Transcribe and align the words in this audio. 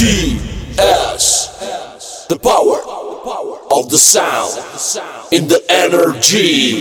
DS. 0.00 1.56
The 2.28 2.38
power 2.38 2.80
of 3.70 3.90
the 3.90 3.98
sound 3.98 4.56
in 5.30 5.46
the 5.46 5.62
energy. 5.68 6.80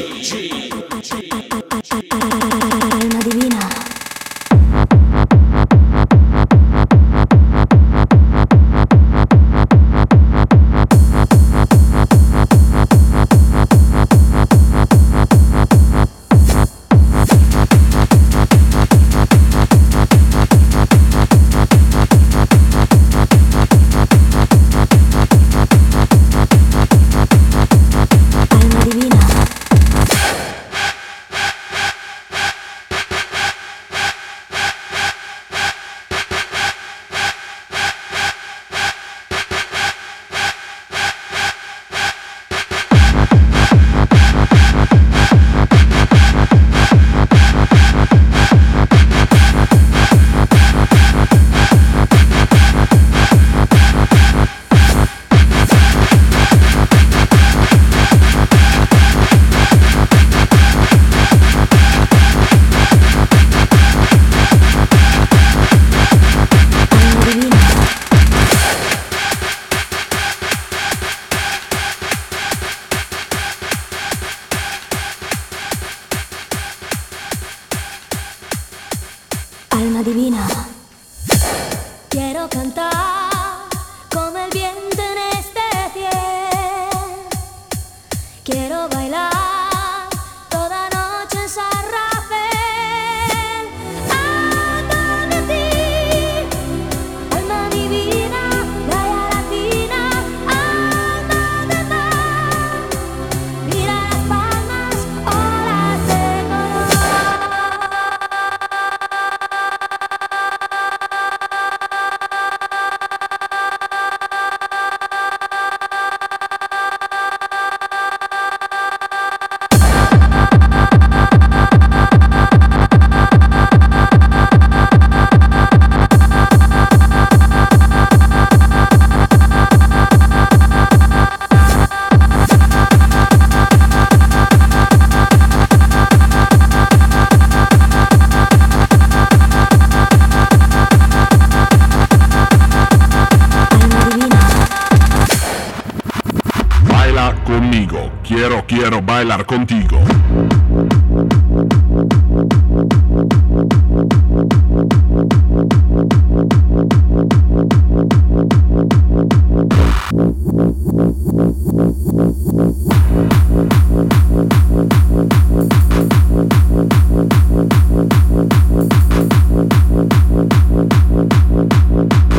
bailar 149.09 149.43
contigo. 149.43 149.97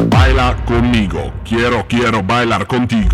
Baila 0.09 0.55
conmigo, 0.65 1.33
quiero, 1.43 1.85
quiero 1.89 2.23
bailar 2.23 2.65
contigo. 2.69 3.10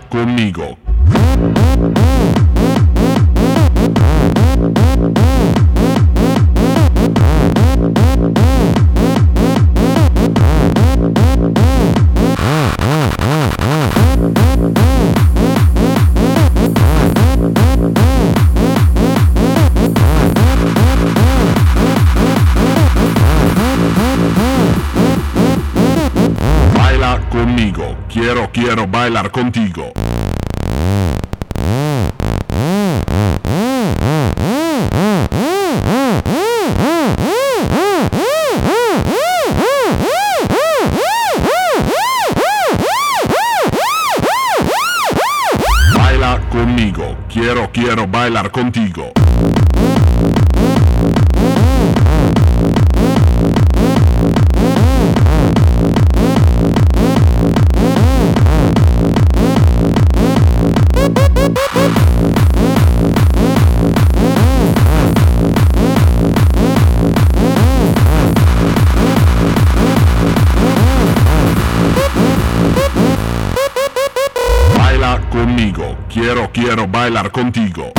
conmigo. 0.00 0.76
contigo. 29.44 29.92
Baila 45.94 46.40
conmigo, 46.48 47.16
quiero, 47.28 47.70
quiero 47.70 48.06
bailar 48.06 48.50
contigo. 48.50 49.23
Bailar 77.04 77.30
contigo. 77.30 77.92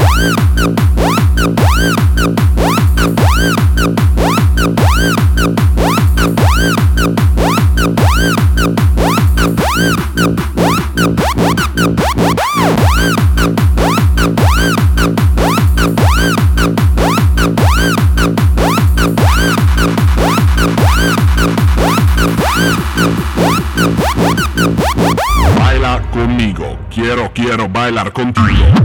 Baila 25.59 26.01
conmigo, 26.11 26.79
quiero, 26.89 27.31
quiero 27.33 27.69
bailar 27.69 28.11
contigo. 28.11 28.84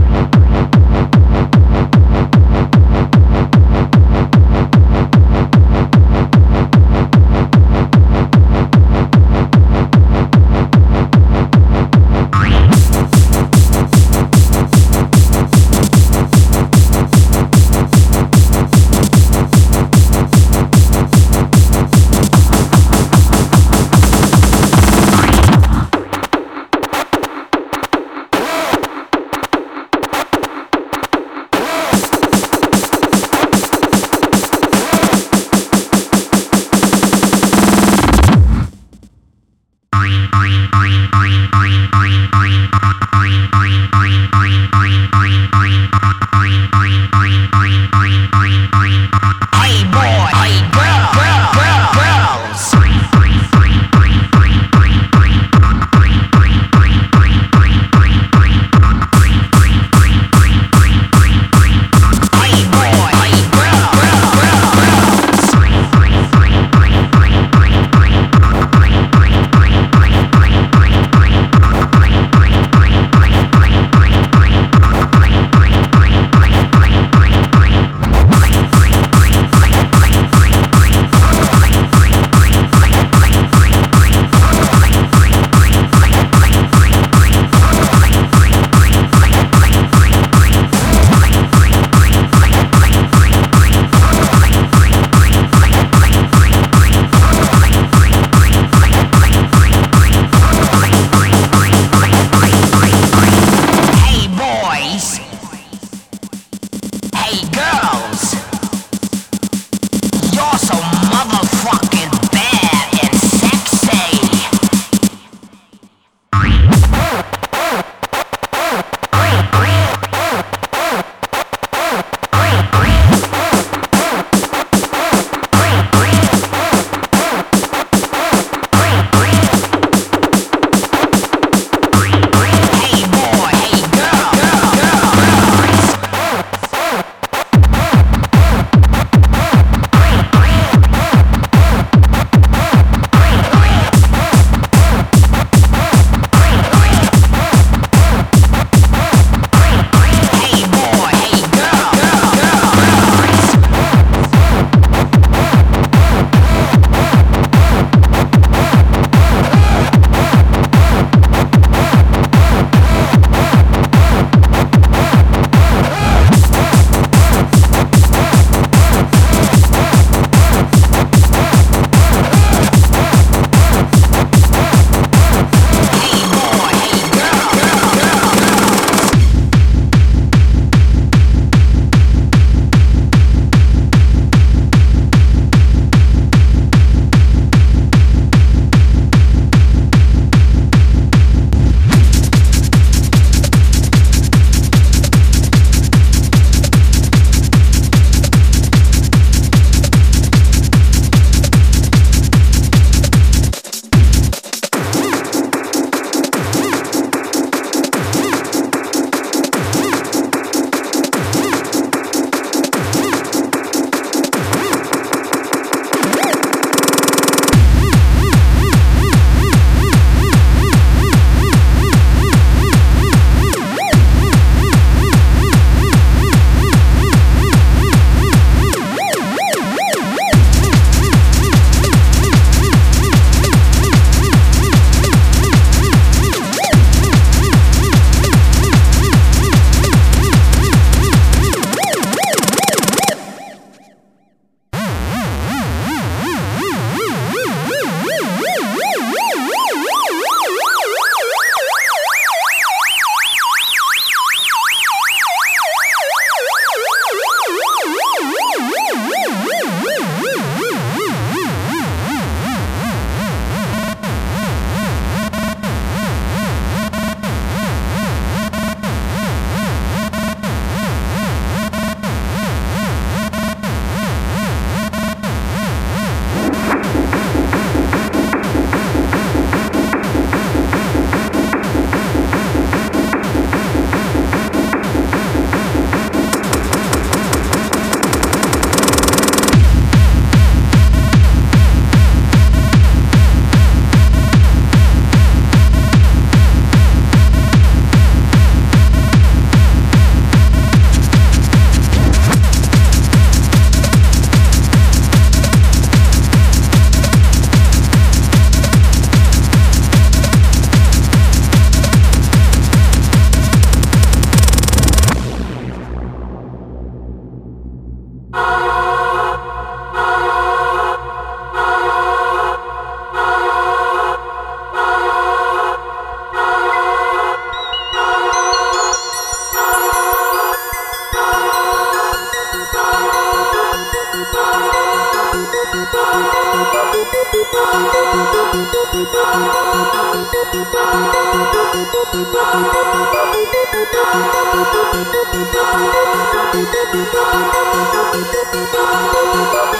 Bye. 348.31 349.70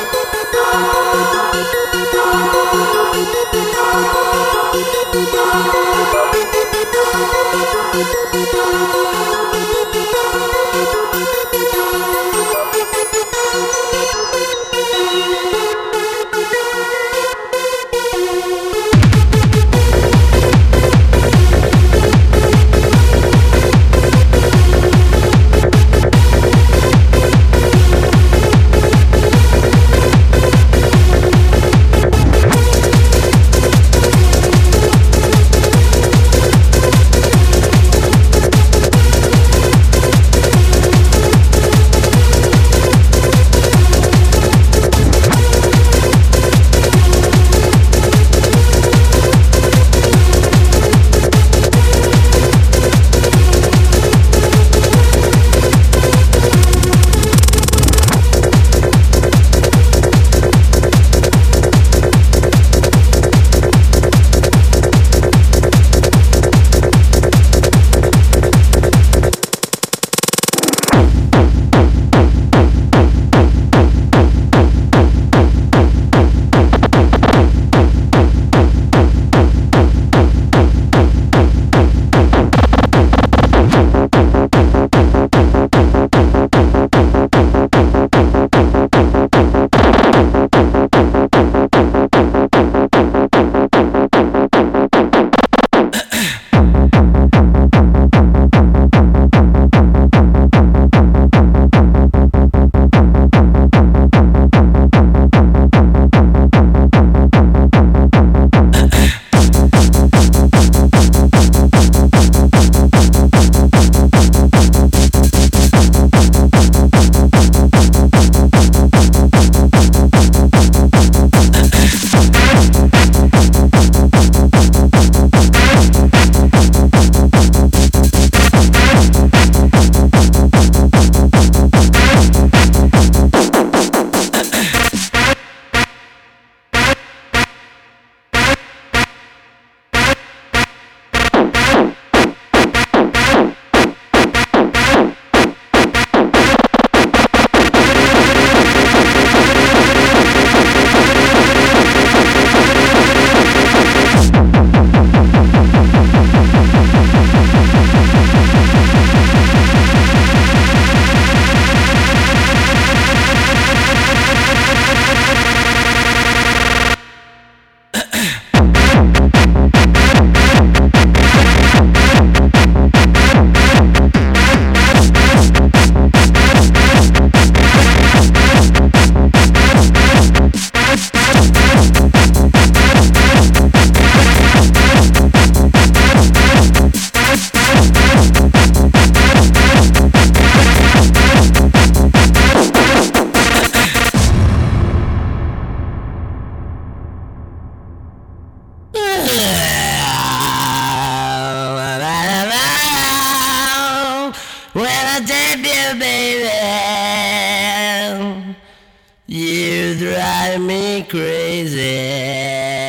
You 209.28 209.96
drive 210.00 210.62
me 210.62 211.04
crazy. 211.04 212.81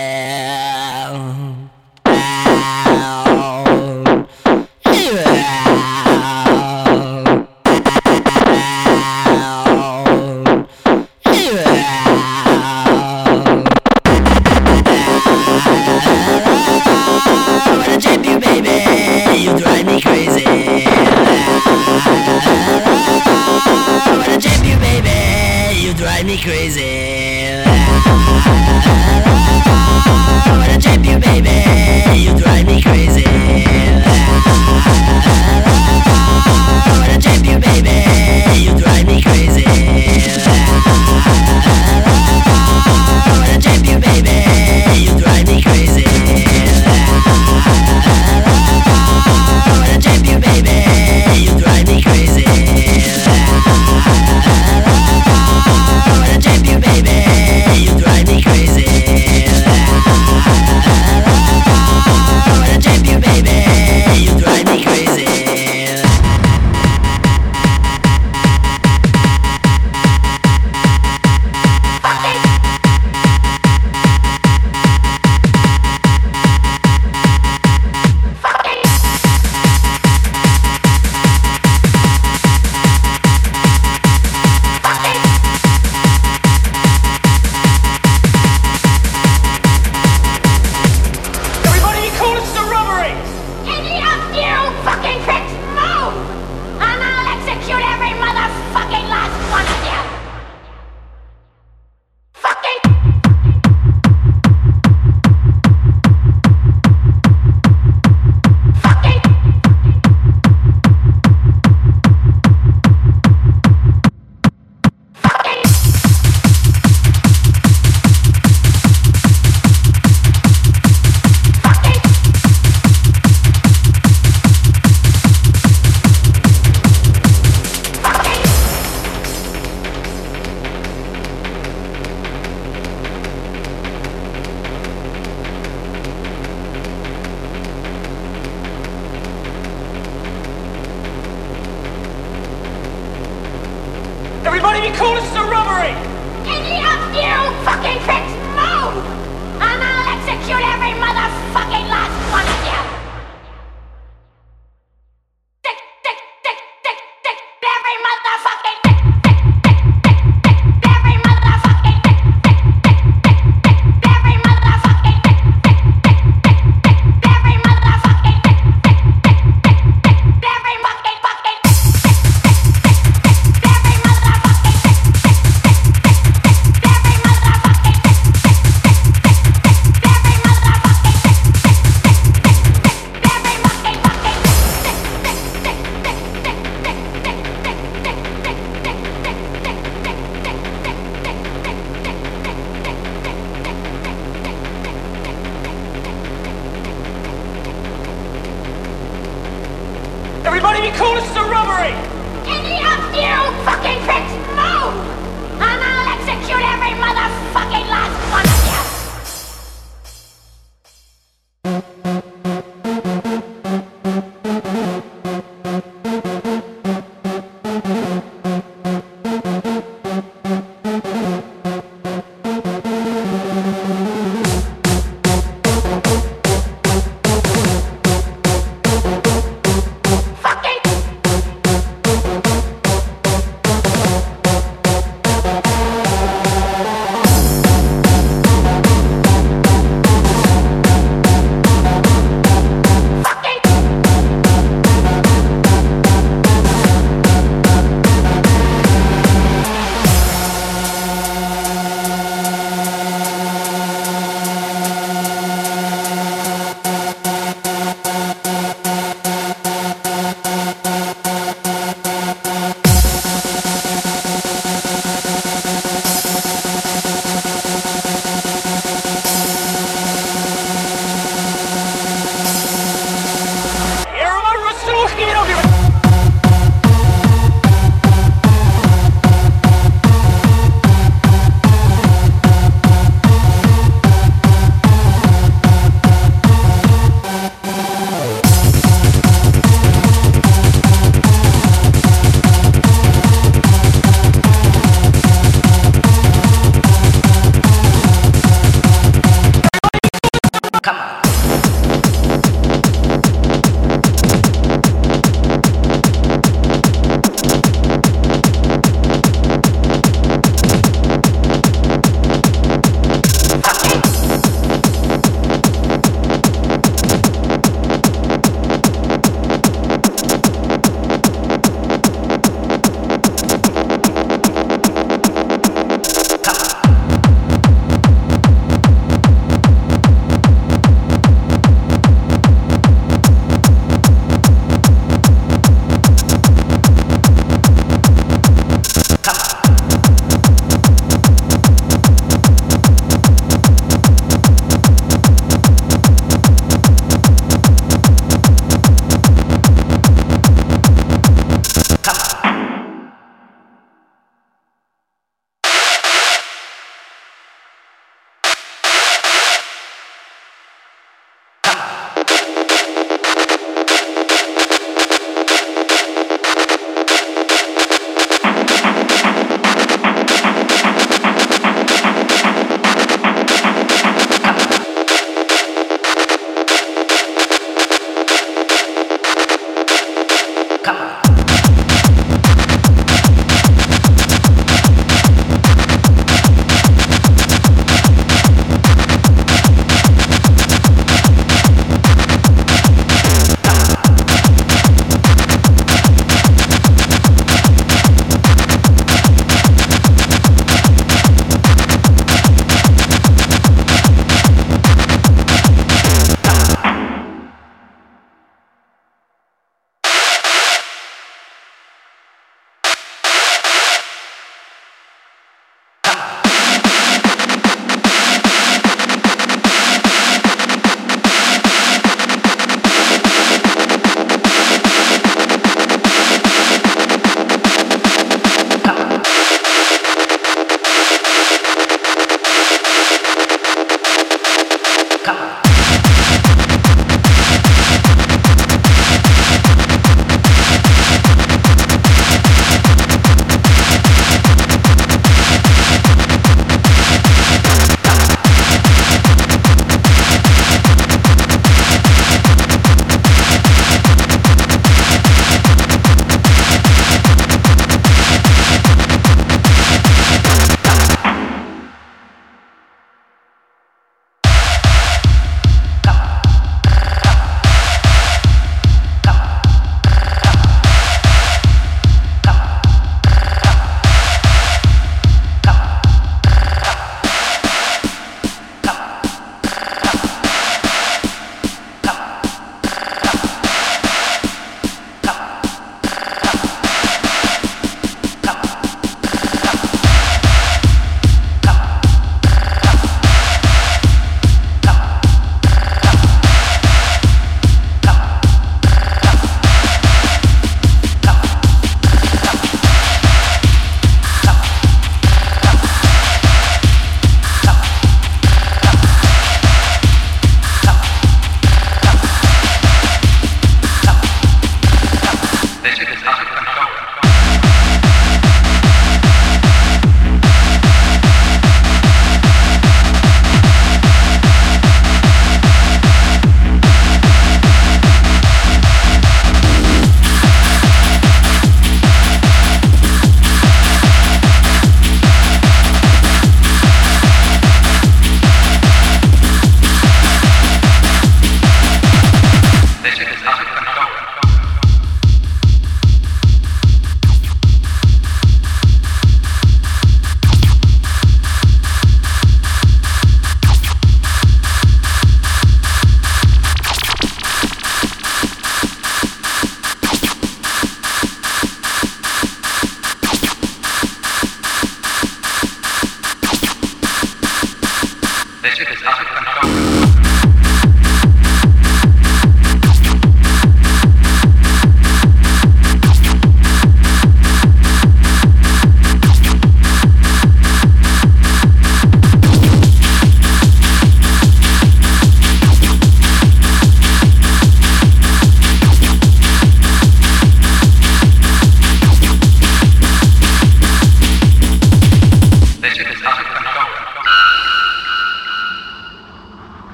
Wonderful. 158.13 158.52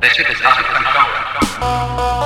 The 0.00 0.08
ship 0.08 0.30
is 0.30 0.40
out 0.42 0.58
of 0.58 0.64
control. 0.64 2.19